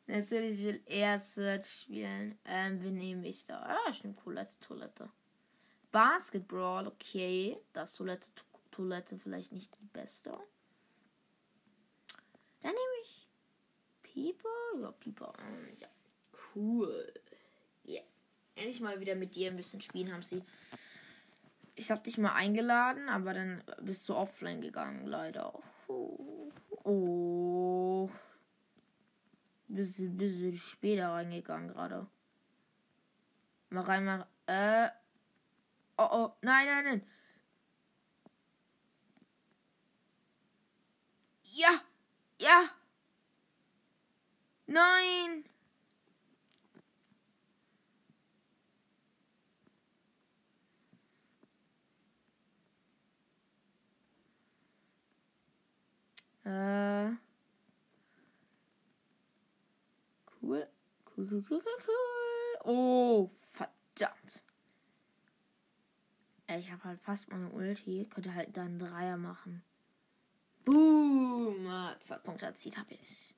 Natürlich 0.06 0.62
will 0.62 0.82
er 0.86 1.18
Search 1.18 1.66
spielen. 1.66 2.38
Ähm, 2.44 2.82
wen 2.82 2.94
nehme 2.94 3.26
ich 3.28 3.46
da? 3.46 3.60
Ah, 3.62 3.90
ich 3.90 4.02
nehme 4.04 4.16
Toilette, 4.16 4.58
Toilette. 4.60 5.10
Basketball, 5.92 6.86
okay. 6.86 7.58
Das 7.72 7.94
Toilette, 7.94 8.28
Toilette 8.70 9.18
vielleicht 9.18 9.52
nicht 9.52 9.78
die 9.80 9.86
beste. 9.86 10.30
Dann 12.60 12.72
nehme 12.72 12.93
Pieper? 14.14 14.48
Ja, 14.80 14.92
Pieper. 14.92 15.32
Ja, 15.78 15.88
cool. 16.54 17.12
Yeah. 17.84 18.04
Endlich 18.54 18.80
mal 18.80 19.00
wieder 19.00 19.16
mit 19.16 19.34
dir 19.34 19.50
ein 19.50 19.56
bisschen 19.56 19.80
spielen 19.80 20.12
haben 20.12 20.22
sie. 20.22 20.42
Ich 21.74 21.90
hab 21.90 22.04
dich 22.04 22.16
mal 22.18 22.32
eingeladen, 22.34 23.08
aber 23.08 23.34
dann 23.34 23.62
bist 23.80 24.08
du 24.08 24.14
offline 24.14 24.60
gegangen, 24.60 25.06
leider. 25.08 25.52
Oh. 25.88 26.52
oh. 26.84 28.08
Bist 29.66 29.98
du 29.98 30.52
später 30.52 31.08
reingegangen 31.08 31.68
gerade. 31.68 32.06
Mal 33.70 33.82
rein, 33.82 34.04
mal. 34.04 34.26
Äh. 34.46 34.90
Oh, 35.98 36.08
oh. 36.10 36.32
Nein, 36.42 36.66
nein, 36.66 36.84
nein. 36.84 37.06
Ja. 41.54 41.80
Ja. 42.38 42.70
Nein! 44.66 45.44
Äh. 56.44 57.10
Cool. 60.40 60.68
Cool, 61.16 61.26
cool, 61.30 61.44
cool, 61.48 61.62
cool, 61.86 62.58
Oh, 62.64 63.30
verdammt. 63.52 64.42
Ich 66.48 66.70
habe 66.70 66.84
halt 66.84 67.00
fast 67.00 67.30
meine 67.30 67.48
Ulti. 67.50 68.08
Könnte 68.12 68.34
halt 68.34 68.56
dann 68.56 68.78
Dreier 68.78 69.16
machen. 69.16 69.62
Boom! 70.64 71.66
Ah, 71.66 71.96
zwei 72.00 72.16
Punkte 72.18 72.46
erzielt 72.46 72.76
habe 72.76 72.94
ich. 72.94 73.33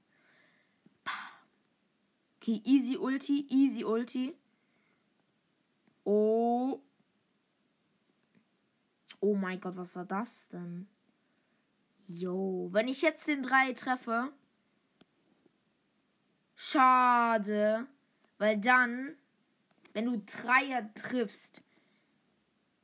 Okay, 2.46 2.62
easy 2.64 2.96
Ulti, 2.96 3.44
easy 3.50 3.82
Ulti. 3.82 4.32
Oh. 6.04 6.80
Oh 9.18 9.34
mein 9.34 9.60
Gott, 9.60 9.76
was 9.76 9.96
war 9.96 10.04
das 10.04 10.46
denn? 10.50 10.86
Jo, 12.06 12.68
wenn 12.70 12.86
ich 12.86 13.02
jetzt 13.02 13.26
den 13.26 13.42
3 13.42 13.72
treffe. 13.72 14.32
Schade. 16.54 17.88
Weil 18.38 18.58
dann, 18.58 19.16
wenn 19.92 20.04
du 20.04 20.22
Dreier 20.24 20.94
triffst 20.94 21.62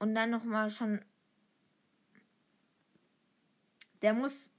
und 0.01 0.17
dann 0.17 0.31
nochmal 0.31 0.71
schon. 0.71 1.05
Der 4.01 4.13
muss. 4.13 4.51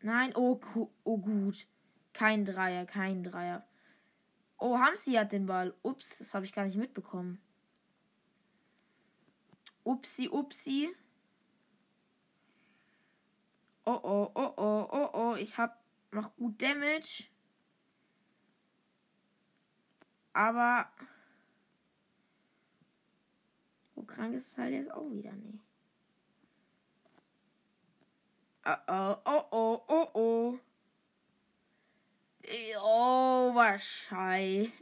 Nein, 0.00 0.34
oh, 0.34 0.58
oh 1.04 1.18
gut. 1.18 1.66
Kein 2.14 2.46
Dreier, 2.46 2.86
kein 2.86 3.22
Dreier. 3.22 3.66
Oh, 4.58 4.78
Hamsi 4.78 5.12
hat 5.12 5.32
den 5.32 5.46
Ball. 5.46 5.74
Ups, 5.82 6.18
das 6.18 6.34
habe 6.34 6.44
ich 6.44 6.52
gar 6.52 6.64
nicht 6.64 6.76
mitbekommen. 6.76 7.40
Upsi, 9.84 10.28
upsi. 10.28 10.94
Oh 13.84 14.00
oh, 14.02 14.32
oh 14.34 14.54
oh, 14.56 14.88
oh 14.90 15.10
oh. 15.12 15.34
Ich 15.36 15.58
hab 15.58 15.80
noch 16.10 16.34
gut 16.36 16.60
Damage. 16.60 17.28
Aber. 20.32 20.90
So 23.94 24.02
krank 24.02 24.34
ist 24.34 24.48
es 24.48 24.58
halt 24.58 24.72
jetzt 24.72 24.90
auch 24.90 25.10
wieder 25.10 25.32
oh, 28.66 28.76
oh 28.88 29.16
oh, 29.24 29.44
oh 29.50 29.84
oh. 29.88 29.95
Wahrscheinlich. 33.76 34.72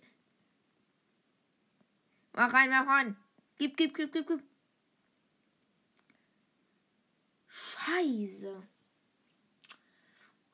Mach 2.32 2.52
rein, 2.52 2.70
mach 2.70 2.86
rein. 2.86 3.16
Gib, 3.58 3.76
gib, 3.76 3.92
gib, 3.92 4.12
gib, 4.12 4.28
gib. 4.28 4.40
Scheiße. 7.48 8.62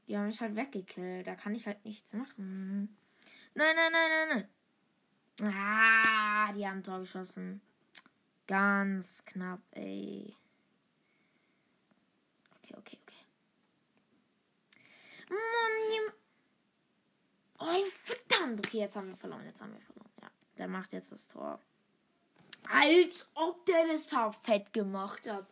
Die 0.06 0.16
haben 0.16 0.28
mich 0.28 0.40
halt 0.40 0.56
weggekillt. 0.56 1.26
Da 1.26 1.34
kann 1.34 1.54
ich 1.54 1.66
halt 1.66 1.84
nichts 1.84 2.14
machen. 2.14 2.96
Nein, 3.52 3.76
nein, 3.76 3.92
nein, 3.92 4.10
nein, 4.10 4.48
nein. 5.38 5.52
Ah, 5.54 6.50
die 6.54 6.66
haben 6.66 6.82
Tor 6.82 7.00
geschossen. 7.00 7.60
Ganz 8.46 9.22
knapp, 9.26 9.60
ey. 9.72 10.34
Okay, 12.56 12.74
okay, 12.78 12.98
okay. 13.02 13.24
Mann, 15.28 16.14
Oh, 17.60 17.84
verdammt. 18.04 18.66
Okay, 18.66 18.78
jetzt 18.78 18.96
haben 18.96 19.08
wir 19.08 19.16
verloren. 19.16 19.44
Jetzt 19.44 19.60
haben 19.60 19.74
wir 19.74 19.80
verloren. 19.80 20.10
Ja, 20.22 20.30
der 20.56 20.68
macht 20.68 20.92
jetzt 20.92 21.12
das 21.12 21.28
Tor. 21.28 21.60
Als 22.68 23.28
ob 23.34 23.64
der 23.66 23.86
das 23.86 24.06
perfekt 24.06 24.72
gemacht 24.72 25.28
hat. 25.28 25.46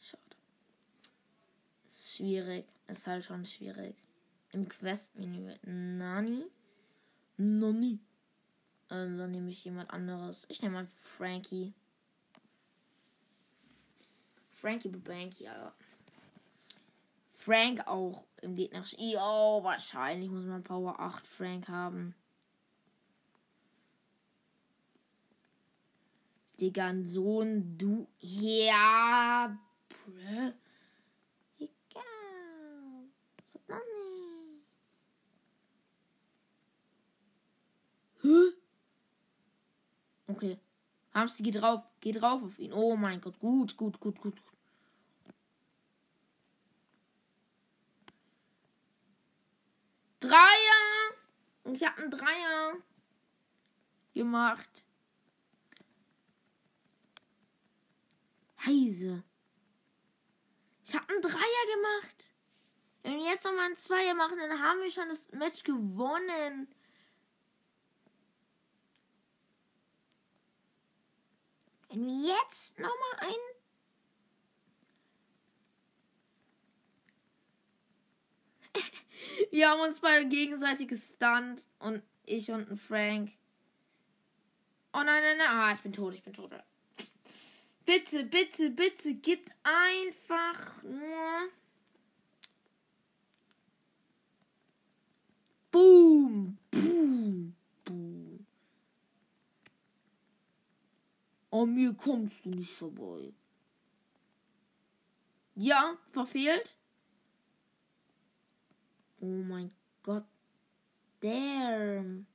Schade. 0.00 0.22
Ist 1.90 2.16
schwierig. 2.16 2.66
Ist 2.86 3.06
halt 3.06 3.24
schon 3.24 3.44
schwierig. 3.44 3.96
Im 4.52 4.66
Quest-Menü. 4.66 5.56
Nani? 5.62 6.46
Nani. 7.36 7.98
Ähm, 8.90 9.18
dann 9.18 9.30
nehme 9.30 9.50
ich 9.50 9.64
jemand 9.64 9.90
anderes. 9.90 10.46
Ich 10.48 10.62
nehme 10.62 10.74
mal 10.74 10.86
Frankie. 10.86 11.74
Frankie 14.52 14.88
Bubanky, 14.88 15.44
ja. 15.44 15.72
Frank 17.36 17.86
auch 17.86 18.24
im 18.42 18.54
gegnerischen. 18.54 18.98
Oh, 19.18 19.62
wahrscheinlich 19.62 20.30
muss 20.30 20.44
man 20.44 20.62
Power 20.62 20.98
8 21.00 21.26
Frank 21.26 21.68
haben. 21.68 22.14
Digga, 26.60 26.92
Sohn, 27.04 27.78
du. 27.78 28.08
Ja. 28.18 29.56
Egal. 31.58 32.00
So 33.44 33.60
dann 33.68 33.78
nicht. 33.78 34.64
Hä? 38.22 38.56
Okay. 40.26 40.58
Hamster, 41.14 41.44
geh 41.44 41.50
drauf. 41.52 41.82
Geh 42.00 42.12
drauf 42.12 42.42
auf 42.42 42.58
ihn. 42.58 42.72
Oh 42.72 42.96
mein 42.96 43.20
Gott. 43.20 43.38
Gut, 43.38 43.76
gut, 43.76 44.00
gut, 44.00 44.20
gut. 44.20 44.34
Dreier. 44.34 44.57
Und 51.68 51.74
ich 51.74 51.86
habe 51.86 52.00
einen 52.00 52.10
Dreier 52.10 52.78
gemacht. 54.14 54.86
Heise. 58.64 59.22
Ich 60.82 60.94
habe 60.94 61.10
einen 61.10 61.20
Dreier 61.20 61.66
gemacht. 61.74 62.30
Wenn 63.02 63.18
wir 63.18 63.26
jetzt 63.26 63.44
nochmal 63.44 63.66
einen 63.66 63.76
Zweier 63.76 64.14
machen, 64.14 64.38
dann 64.38 64.62
haben 64.62 64.80
wir 64.80 64.90
schon 64.90 65.10
das 65.10 65.30
Match 65.32 65.62
gewonnen. 65.62 66.74
Wenn 71.90 72.06
wir 72.06 72.28
jetzt 72.28 72.78
nochmal 72.78 73.18
einen. 73.18 73.34
wir 79.50 79.68
haben 79.68 79.80
uns 79.80 80.00
beide 80.00 80.28
gegenseitig 80.28 80.88
gestunt 80.88 81.64
und 81.78 82.02
ich 82.24 82.50
und 82.50 82.70
ein 82.70 82.76
Frank. 82.76 83.32
Oh 84.92 85.02
nein, 85.02 85.22
nein, 85.22 85.38
nein. 85.38 85.46
Ah, 85.48 85.72
ich 85.72 85.80
bin 85.80 85.92
tot, 85.92 86.14
ich 86.14 86.22
bin 86.22 86.32
tot. 86.32 86.52
Bitte, 87.84 88.24
bitte, 88.24 88.70
bitte, 88.70 89.14
gibt 89.14 89.50
einfach 89.62 90.82
nur. 90.82 91.48
Boom! 95.70 96.58
Boom! 96.70 97.54
Boom! 97.84 98.46
An 101.50 101.74
mir 101.74 101.94
kommst 101.94 102.44
du 102.44 102.50
nicht 102.50 102.72
vorbei. 102.72 103.32
Ja, 105.54 105.96
verfehlt. 106.12 106.76
Oh 109.20 109.26
mein 109.26 109.72
Gott. 110.02 110.24
Damn. 111.20 112.26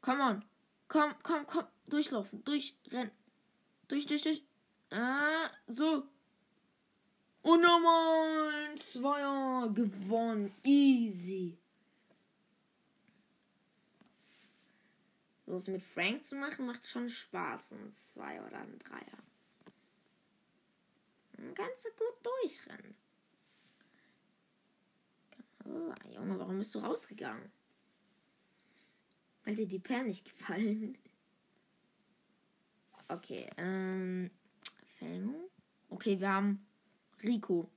Come 0.00 0.22
on. 0.22 0.44
Komm, 0.88 1.14
komm, 1.22 1.46
komm. 1.46 1.66
Durchlaufen. 1.88 2.44
Durchrennen. 2.44 3.10
Durch, 3.88 4.06
durch, 4.06 4.22
durch. 4.22 4.42
Ah, 4.90 5.50
so. 5.66 6.04
Und 7.42 7.60
nochmal 7.60 8.70
ein 8.70 8.76
Zweier 8.76 9.68
gewonnen. 9.72 10.52
Easy. 10.64 11.58
So 15.44 15.54
es 15.54 15.68
mit 15.68 15.82
Frank 15.82 16.24
zu 16.24 16.34
machen, 16.34 16.66
macht 16.66 16.86
schon 16.86 17.08
Spaß. 17.08 17.72
Ein 17.72 17.92
Zwei 17.92 18.40
oder 18.44 18.58
ein 18.58 18.78
Dreier. 18.80 19.22
Du 21.36 21.44
gut 21.44 22.16
durchrennen. 22.22 22.94
So, 25.64 25.94
Junge, 26.10 26.38
warum 26.38 26.58
bist 26.58 26.74
du 26.74 26.78
rausgegangen? 26.78 27.50
Weil 29.44 29.54
dir 29.54 29.66
die 29.66 29.78
Perlen 29.78 30.06
nicht 30.06 30.24
gefallen. 30.24 30.98
Okay, 33.08 33.48
ähm. 33.56 34.30
Fang. 34.98 35.34
Okay, 35.88 36.18
wir 36.18 36.32
haben 36.32 36.66
Rico. 37.22 37.70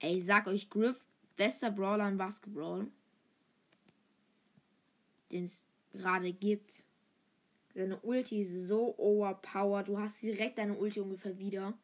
Ey, 0.00 0.20
sag 0.22 0.46
euch 0.46 0.70
Griff, 0.70 1.04
bester 1.36 1.70
Brawler 1.70 2.08
im 2.08 2.16
Basketball. 2.16 2.90
Den 5.30 5.44
es 5.44 5.62
gerade 5.92 6.32
gibt. 6.32 6.84
Seine 7.74 7.98
Ulti 8.00 8.42
ist 8.42 8.68
so 8.68 8.94
overpowered. 8.98 9.88
Du 9.88 9.98
hast 9.98 10.22
direkt 10.22 10.58
deine 10.58 10.74
Ulti 10.74 11.00
ungefähr 11.00 11.38
wieder. 11.38 11.74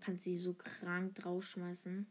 Kannst 0.00 0.24
sie 0.24 0.36
so 0.36 0.54
krank 0.54 1.14
draufschmeißen. 1.16 2.06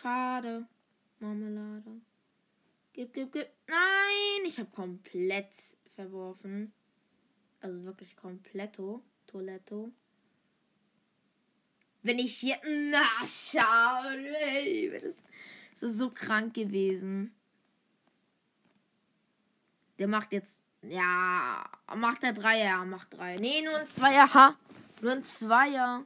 Schade. 0.00 0.66
Marmelade. 1.18 2.00
Gib, 2.94 3.12
gib, 3.12 3.32
gib. 3.32 3.48
Nein, 3.66 4.46
ich 4.46 4.58
habe 4.58 4.70
komplett 4.70 5.52
verworfen. 5.94 6.72
Also 7.60 7.84
wirklich 7.84 8.16
kompletto. 8.16 9.04
Toiletto. 9.26 9.92
Wenn 12.02 12.18
ich 12.18 12.36
hier. 12.36 12.58
Na, 12.64 13.26
schade. 13.26 14.36
Ey, 14.38 14.90
das, 14.90 15.82
ist 15.82 15.98
so 15.98 16.10
krank 16.10 16.54
gewesen. 16.54 17.34
Der 19.98 20.08
macht 20.08 20.32
jetzt. 20.32 20.58
Ja. 20.82 21.64
Macht 21.94 22.24
er 22.24 22.32
Dreier. 22.32 22.84
Macht 22.84 23.12
drei. 23.12 23.36
Nee, 23.36 23.62
nur 23.62 23.76
ein 23.76 23.86
Zweier. 23.86 24.32
Ha. 24.32 24.56
Nur 25.02 25.12
ein 25.12 25.24
Zweier. 25.24 26.04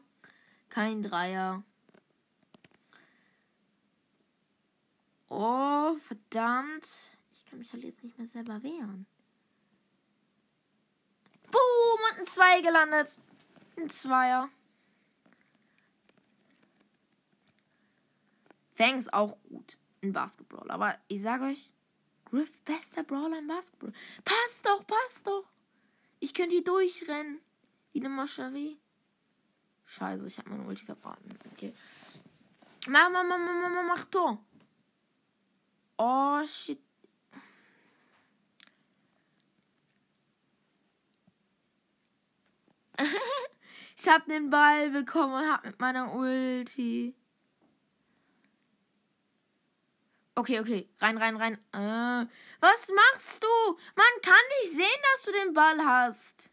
Kein 0.68 1.02
Dreier. 1.02 1.62
Oh, 5.28 5.96
verdammt. 5.98 7.10
Ich 7.32 7.46
kann 7.46 7.58
mich 7.58 7.72
halt 7.72 7.82
jetzt 7.84 8.02
nicht 8.02 8.18
mehr 8.18 8.26
selber 8.26 8.62
wehren. 8.62 9.06
Boom! 11.50 12.00
Und 12.10 12.18
ein 12.20 12.26
Zwei 12.26 12.60
gelandet. 12.60 13.18
Ein 13.76 13.90
Zweier. 13.90 14.48
Fang 18.74 18.98
ist 18.98 19.12
auch 19.12 19.36
gut 19.48 19.78
in 20.00 20.12
Basketball. 20.12 20.70
Aber 20.70 20.98
ich 21.08 21.22
sage 21.22 21.44
euch, 21.44 21.70
Griff, 22.24 22.60
bester 22.64 23.02
Brawler 23.04 23.38
im 23.38 23.46
Basketball. 23.46 23.92
Passt 24.24 24.66
doch, 24.66 24.84
passt 24.86 25.26
doch. 25.26 25.44
Ich 26.20 26.34
könnte 26.34 26.54
hier 26.54 26.64
durchrennen. 26.64 27.40
Wie 27.92 28.00
eine 28.00 28.08
Moscherie. 28.08 28.78
Scheiße, 29.86 30.26
ich 30.26 30.38
habe 30.38 30.50
meine 30.50 30.64
Ulti 30.64 30.84
verbraten. 30.84 31.38
Okay. 31.52 31.72
Mach, 32.88 33.08
mach, 33.10 33.22
mach, 33.22 33.38
mach, 33.38 33.70
mach, 33.70 33.84
mach 33.86 34.04
Tor. 34.06 34.44
Oh, 35.96 36.44
shit. 36.44 36.80
ich 43.96 44.08
hab 44.08 44.26
den 44.26 44.50
Ball 44.50 44.90
bekommen 44.90 45.34
und 45.34 45.52
hab 45.52 45.64
mit 45.64 45.78
meiner 45.78 46.12
Ulti. 46.14 47.14
Okay, 50.36 50.60
okay. 50.60 50.88
Rein, 50.98 51.16
rein, 51.16 51.36
rein. 51.36 51.54
Äh, 51.72 52.26
was 52.60 52.88
machst 52.90 53.42
du? 53.42 53.78
Man 53.94 54.22
kann 54.22 54.34
nicht 54.60 54.72
sehen, 54.76 55.02
dass 55.12 55.22
du 55.24 55.32
den 55.32 55.54
Ball 55.54 55.78
hast. 55.84 56.50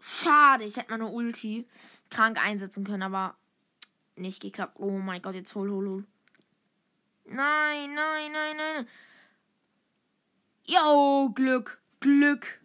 Schade, 0.00 0.64
ich 0.64 0.76
hätte 0.76 0.92
meine 0.92 1.08
Ulti 1.08 1.66
krank 2.10 2.38
einsetzen 2.38 2.84
können, 2.84 3.02
aber 3.02 3.36
nicht 4.14 4.40
geklappt. 4.40 4.76
Oh 4.78 4.98
mein 4.98 5.20
Gott, 5.20 5.34
jetzt 5.34 5.54
hol, 5.56 5.68
hol, 5.68 5.88
hol. 5.88 6.04
Nein, 7.24 7.94
nein, 7.94 8.30
nein, 8.30 8.56
nein. 8.56 8.88
Jo, 10.64 11.30
Glück, 11.34 11.80
Glück. 11.98 12.60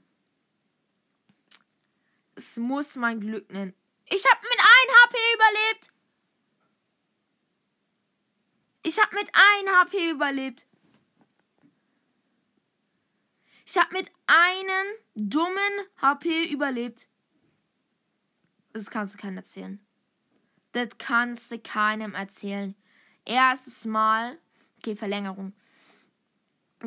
Es 2.36 2.58
muss 2.58 2.96
mein 2.96 3.20
Glück 3.20 3.52
nennen. 3.52 3.74
Ich 4.06 4.24
habe 4.26 4.42
mit 4.42 4.60
1 4.60 4.68
HP 5.04 5.18
überlebt. 5.34 5.91
Ich 8.84 9.00
habe 9.00 9.16
mit 9.16 9.30
1 9.34 9.70
HP 9.70 10.12
überlebt. 10.12 10.68
Ich 13.66 13.78
habe 13.78 13.94
mit 13.94 14.12
einem 14.28 14.88
dummen 15.16 15.86
HP 16.02 16.52
überlebt. 16.52 17.08
Das 18.74 18.90
kannst 18.90 19.14
du 19.14 19.18
keinem 19.18 19.38
erzählen. 19.38 19.86
Das 20.72 20.90
kannst 20.98 21.52
du 21.52 21.60
keinem 21.60 22.14
erzählen. 22.14 22.76
Erstes 23.26 23.86
Mal. 23.86 24.40
Okay, 24.78 24.96
Verlängerung. 24.96 25.54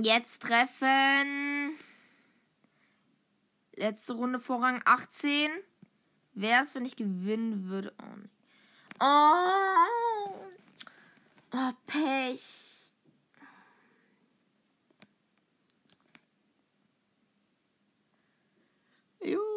Jetzt 0.01 0.43
treffen. 0.43 1.79
Letzte 3.77 4.15
Runde 4.15 4.41
Vorrang 4.41 4.83
18. 4.85 5.51
Wäre 6.33 6.63
es, 6.63 6.75
wenn 6.75 6.85
ich 6.85 6.97
gewinnen 6.97 7.69
würde? 7.69 7.95
Oh, 9.01 9.05
oh. 9.05 10.04
Oh 11.57 11.73
Pech. 11.87 12.91
Juhu. 19.23 19.55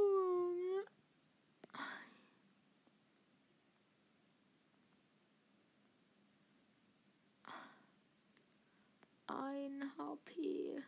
ein 9.27 9.91
HP. 9.97 10.83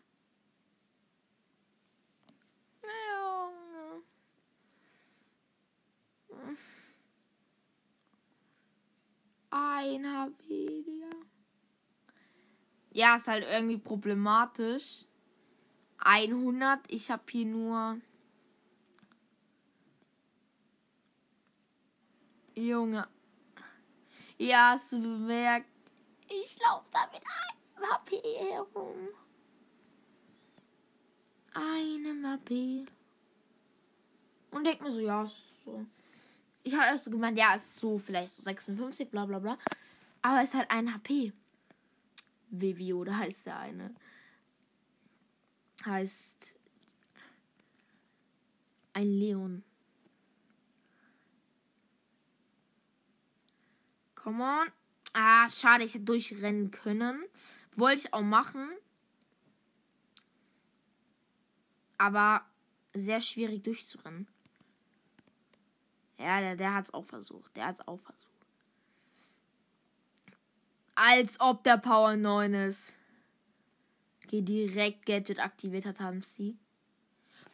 Junge. 2.84 4.04
Ein 9.52 10.06
HP. 10.06 10.99
Ja, 13.00 13.16
ist 13.16 13.30
halt 13.30 13.46
irgendwie 13.50 13.78
problematisch. 13.78 15.06
100, 16.00 16.82
ich 16.90 17.10
habe 17.10 17.24
hier 17.30 17.46
nur. 17.46 18.02
Junge. 22.56 23.08
Ja, 24.38 24.72
hast 24.72 24.92
du 24.92 25.02
bemerkt? 25.02 25.70
Ich 26.28 26.60
laufe 26.60 26.92
damit 26.92 27.24
ein. 27.24 27.90
HP 27.90 28.22
herum. 28.22 29.08
Eine 31.54 32.14
Mappe. 32.16 32.86
Und 34.52 34.66
denke 34.66 34.84
mir 34.84 34.92
so, 34.92 35.00
ja, 35.00 35.26
so. 35.26 35.86
Ich 36.64 36.74
habe 36.74 36.88
erst 36.88 37.06
so 37.06 37.12
gemeint, 37.12 37.38
ja, 37.38 37.56
ist 37.56 37.78
so 37.78 37.98
vielleicht 37.98 38.36
so 38.36 38.42
56, 38.42 39.10
bla 39.10 39.26
bla 39.26 39.40
bla. 39.40 39.58
Aber 40.22 40.42
es 40.42 40.50
ist 40.50 40.56
halt 40.56 40.70
ein 40.70 40.94
HP. 40.94 41.32
Vivio, 42.50 43.04
da 43.04 43.18
heißt 43.18 43.46
der 43.46 43.60
eine. 43.60 43.96
Heißt 45.86 46.56
ein 48.94 49.08
Leon. 49.08 49.64
Come 54.16 54.44
on. 54.44 54.72
Ah, 55.14 55.50
schade, 55.50 55.86
ich 55.86 55.94
hätte 55.94 56.06
durchrennen 56.06 56.72
können. 56.72 57.24
Wollte 57.76 58.02
ich 58.02 58.14
auch 58.14 58.22
machen. 58.22 58.70
Aber 61.98 62.46
sehr 62.94 63.22
schwierig 63.22 63.64
durchzurennen. 63.64 64.28
Ja, 66.18 66.42
der, 66.42 66.56
der 66.56 66.74
hat 66.74 66.86
es 66.86 66.94
auch 66.94 67.06
versucht. 67.06 67.56
Der 67.56 67.68
hat 67.68 67.80
es 67.80 67.88
auch 67.88 68.00
versucht. 68.00 68.29
Als 71.02 71.40
ob 71.40 71.64
der 71.64 71.78
Power 71.78 72.18
9 72.18 72.54
ist. 72.56 72.94
Okay, 74.26 74.42
direkt 74.42 75.06
Gadget 75.06 75.40
aktiviert 75.40 75.86
hat, 75.86 76.02
haben 76.02 76.22
sie. 76.24 76.58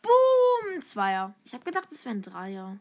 Boom! 0.02 0.82
Zweier. 0.82 1.36
Ich 1.44 1.54
habe 1.54 1.64
gedacht, 1.64 1.92
es 1.92 2.06
wären 2.06 2.24
Dreier. 2.24 2.80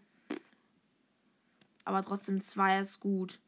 Aber 1.85 2.03
trotzdem, 2.03 2.42
Zweier 2.42 2.81
ist 2.81 3.00
gut. 3.00 3.38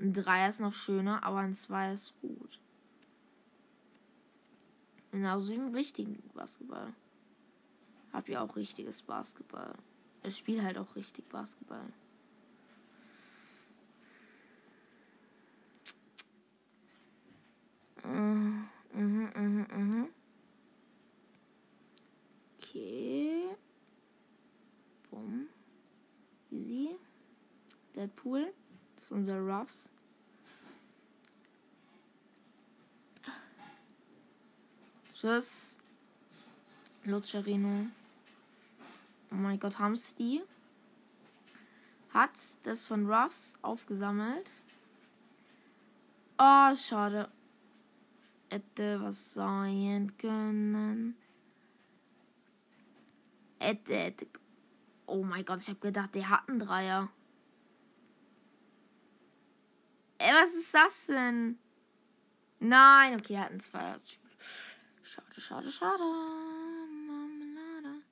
Ein 0.00 0.14
Dreier 0.14 0.48
ist 0.48 0.60
noch 0.60 0.72
schöner, 0.72 1.22
aber 1.22 1.40
ein 1.40 1.52
Zweier 1.52 1.92
ist 1.92 2.18
gut. 2.22 2.60
Genauso 5.12 5.52
wie 5.52 5.56
im 5.56 5.74
richtigen 5.74 6.22
Basketball. 6.32 6.94
Hab 8.14 8.26
ja 8.30 8.40
auch 8.40 8.56
richtiges 8.56 9.02
Basketball. 9.02 9.74
Ich 10.22 10.38
spiele 10.38 10.62
halt 10.62 10.78
auch 10.78 10.96
richtig 10.96 11.28
Basketball. 11.28 11.92
Mhm, 18.08 18.68
mhm, 19.34 19.66
mhm. 19.70 20.08
Okay. 22.58 23.54
Bumm. 25.10 25.48
Easy. 26.50 26.96
Deadpool. 27.94 28.52
Das 28.94 29.04
ist 29.04 29.12
unser 29.12 29.40
Ruffs. 29.40 29.92
Tschüss. 35.12 35.78
Lucerino. 37.04 37.86
Oh 39.30 39.34
mein 39.34 39.58
Gott, 39.58 39.78
die? 40.14 40.42
Hat 42.14 42.30
das 42.62 42.86
von 42.86 43.10
Ruffs 43.10 43.54
aufgesammelt. 43.62 44.50
Oh, 46.38 46.74
schade. 46.74 47.28
Hätte 48.50 49.00
was 49.02 49.34
sein 49.34 50.16
können. 50.16 51.16
Hätte, 53.60 53.94
hätte. 53.94 54.26
Oh 55.06 55.22
mein 55.22 55.44
Gott, 55.44 55.60
ich 55.60 55.68
habe 55.68 55.80
gedacht, 55.80 56.14
der 56.14 56.28
hat 56.28 56.48
einen 56.48 56.58
Dreier. 56.58 57.10
Ey, 60.18 60.32
was 60.32 60.54
ist 60.54 60.74
das 60.74 61.06
denn? 61.06 61.58
Nein, 62.60 63.14
okay, 63.18 63.34
er 63.34 63.42
hat 63.42 63.50
einen 63.50 63.60
Zweier. 63.60 64.00
Schade, 65.02 65.40
schade, 65.40 65.70
schade. 65.70 66.02
Marmelade. 67.06 68.02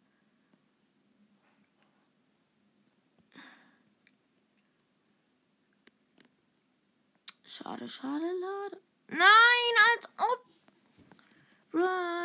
Schade, 7.44 7.88
schade, 7.88 8.32
lade. 8.40 8.80
Nein, 9.08 9.74
als 9.94 10.08
ob. 10.18 10.46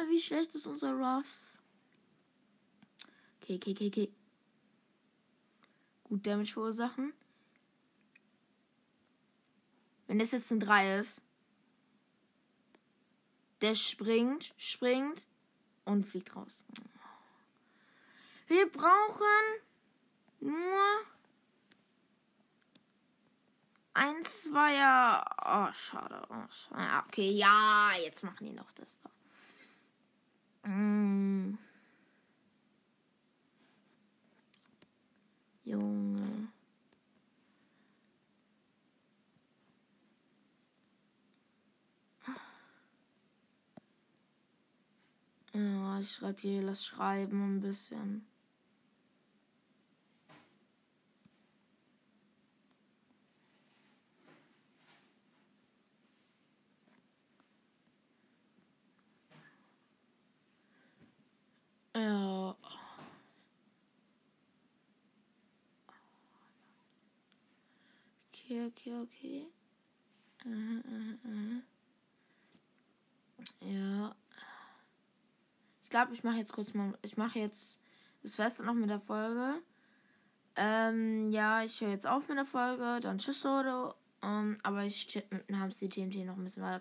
Wie 0.10 0.20
schlecht 0.20 0.54
ist 0.56 0.68
unser 0.68 0.94
Ruffs? 0.94 1.60
Okay, 3.42 3.56
okay, 3.56 3.72
okay, 3.72 3.88
okay. 3.88 4.14
Gut 6.04 6.26
Damage 6.26 6.54
verursachen. 6.54 7.14
Wenn 10.08 10.20
das 10.20 10.32
jetzt 10.32 10.52
ein 10.52 10.60
3 10.60 11.00
ist. 11.00 11.22
Der 13.62 13.76
springt, 13.76 14.54
springt 14.58 15.28
und 15.86 16.04
fliegt 16.06 16.36
raus. 16.36 16.66
Wir 18.48 18.70
brauchen 18.70 19.62
nur 20.40 21.06
ein 23.94 24.24
Zweier. 24.24 25.24
Oh, 25.46 25.74
schade. 25.74 26.26
Oh, 26.30 26.48
schade. 26.50 27.04
Okay, 27.08 27.32
ja, 27.32 27.92
jetzt 28.04 28.24
machen 28.24 28.48
die 28.48 28.54
noch 28.54 28.72
das 28.74 29.00
da. 29.02 29.10
Mm. 30.70 31.58
Junge. 35.64 36.52
Ja, 45.54 46.00
ich 46.00 46.12
schreibe 46.12 46.42
hier 46.42 46.66
das 46.66 46.86
Schreiben 46.86 47.58
ein 47.58 47.62
bisschen. 47.62 48.26
Ja. 61.96 62.56
Okay, 68.52 68.66
okay, 68.68 68.94
okay. 69.02 69.48
Uh, 70.46 70.82
uh, 70.84 71.16
uh. 71.26 71.62
Ja. 73.62 74.16
Ich 75.84 75.90
glaube, 75.90 76.14
ich 76.14 76.26
mache 76.26 76.36
jetzt 76.36 76.52
kurz 76.52 76.74
mal. 76.74 76.98
Ich 77.02 77.16
mache 77.16 77.40
jetzt 77.40 77.80
das 78.24 78.36
Feste 78.36 78.64
noch 78.64 78.74
mit 78.74 78.90
der 78.90 79.00
Folge. 79.00 79.62
Ähm, 80.58 81.32
ja, 81.32 81.64
ich 81.64 81.80
höre 81.80 81.92
jetzt 81.92 82.06
auf 82.06 82.28
mit 82.28 82.38
der 82.38 82.46
Folge. 82.46 83.00
Dann 83.02 83.20
tschüss, 83.20 83.42
Leute. 83.46 83.96
Um, 84.22 84.58
aber 84.64 84.84
ich 84.84 85.08
chill 85.08 85.24
mit 85.30 85.58
Hamster 85.58 85.90
TNT 85.90 86.26
noch 86.26 86.36
ein 86.36 86.44
bisschen 86.44 86.64
weiter. 86.64 86.80